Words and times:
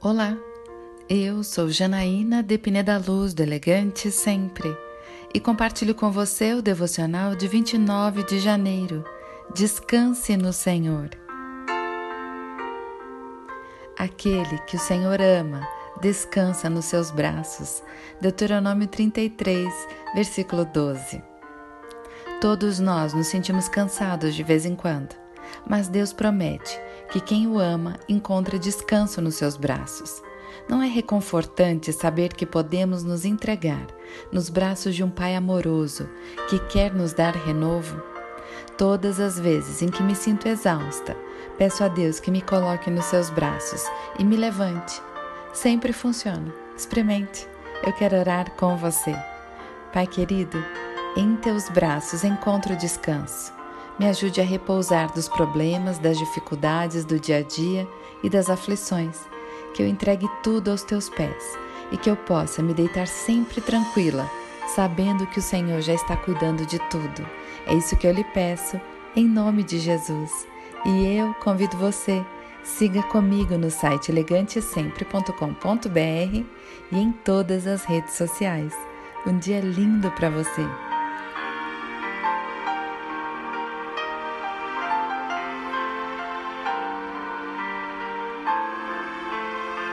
Olá, 0.00 0.38
eu 1.08 1.42
sou 1.42 1.68
Janaína 1.68 2.40
de 2.40 2.56
Pineda 2.56 3.02
Luz 3.04 3.34
do 3.34 3.42
Elegante 3.42 4.12
Sempre 4.12 4.72
e 5.34 5.40
compartilho 5.40 5.92
com 5.92 6.08
você 6.12 6.54
o 6.54 6.62
devocional 6.62 7.34
de 7.34 7.48
29 7.48 8.22
de 8.22 8.38
janeiro. 8.38 9.04
Descanse 9.52 10.36
no 10.36 10.52
Senhor. 10.52 11.10
Aquele 13.98 14.58
que 14.68 14.76
o 14.76 14.78
Senhor 14.78 15.20
ama 15.20 15.68
descansa 16.00 16.70
nos 16.70 16.84
seus 16.84 17.10
braços. 17.10 17.82
Deuteronômio 18.20 18.86
33, 18.86 19.68
versículo 20.14 20.64
12. 20.64 21.20
Todos 22.40 22.78
nós 22.78 23.12
nos 23.12 23.26
sentimos 23.26 23.68
cansados 23.68 24.36
de 24.36 24.44
vez 24.44 24.64
em 24.64 24.76
quando, 24.76 25.16
mas 25.66 25.88
Deus 25.88 26.12
promete 26.12 26.80
que 27.10 27.20
quem 27.20 27.46
o 27.46 27.58
ama 27.58 27.96
encontra 28.08 28.58
descanso 28.58 29.20
nos 29.20 29.36
seus 29.36 29.56
braços. 29.56 30.22
Não 30.68 30.82
é 30.82 30.86
reconfortante 30.86 31.92
saber 31.92 32.32
que 32.34 32.44
podemos 32.44 33.02
nos 33.02 33.24
entregar 33.24 33.86
nos 34.30 34.48
braços 34.48 34.94
de 34.94 35.02
um 35.02 35.10
Pai 35.10 35.34
amoroso 35.34 36.08
que 36.48 36.58
quer 36.58 36.92
nos 36.92 37.12
dar 37.12 37.34
renovo? 37.34 38.02
Todas 38.76 39.18
as 39.18 39.38
vezes 39.38 39.82
em 39.82 39.88
que 39.88 40.02
me 40.02 40.14
sinto 40.14 40.46
exausta, 40.46 41.16
peço 41.56 41.82
a 41.82 41.88
Deus 41.88 42.20
que 42.20 42.30
me 42.30 42.42
coloque 42.42 42.90
nos 42.90 43.06
seus 43.06 43.30
braços 43.30 43.84
e 44.18 44.24
me 44.24 44.36
levante. 44.36 45.00
Sempre 45.52 45.92
funciona. 45.92 46.52
Experimente. 46.76 47.48
Eu 47.84 47.92
quero 47.92 48.16
orar 48.16 48.52
com 48.52 48.76
você. 48.76 49.16
Pai 49.92 50.06
querido, 50.06 50.62
em 51.16 51.34
teus 51.36 51.68
braços 51.68 52.22
encontro 52.22 52.76
descanso. 52.76 53.57
Me 53.98 54.06
ajude 54.06 54.40
a 54.40 54.44
repousar 54.44 55.12
dos 55.12 55.28
problemas, 55.28 55.98
das 55.98 56.16
dificuldades 56.16 57.04
do 57.04 57.18
dia 57.18 57.38
a 57.38 57.42
dia 57.42 57.88
e 58.22 58.30
das 58.30 58.48
aflições. 58.48 59.26
Que 59.74 59.82
eu 59.82 59.88
entregue 59.88 60.28
tudo 60.42 60.70
aos 60.70 60.84
teus 60.84 61.10
pés 61.10 61.58
e 61.90 61.96
que 61.96 62.08
eu 62.08 62.16
possa 62.16 62.62
me 62.62 62.72
deitar 62.72 63.08
sempre 63.08 63.60
tranquila, 63.60 64.30
sabendo 64.74 65.26
que 65.26 65.40
o 65.40 65.42
Senhor 65.42 65.80
já 65.80 65.94
está 65.94 66.16
cuidando 66.16 66.64
de 66.64 66.78
tudo. 66.90 67.26
É 67.66 67.74
isso 67.74 67.96
que 67.96 68.06
eu 68.06 68.12
lhe 68.12 68.24
peço, 68.24 68.80
em 69.16 69.26
nome 69.26 69.64
de 69.64 69.80
Jesus. 69.80 70.46
E 70.86 71.16
eu 71.16 71.34
convido 71.34 71.76
você, 71.76 72.24
siga 72.62 73.02
comigo 73.02 73.58
no 73.58 73.70
site 73.70 74.12
elegantesempre.com.br 74.12 76.44
e 76.92 76.96
em 76.96 77.10
todas 77.24 77.66
as 77.66 77.84
redes 77.84 78.14
sociais. 78.14 78.72
Um 79.26 79.36
dia 79.38 79.60
lindo 79.60 80.08
para 80.12 80.30
você! 80.30 80.87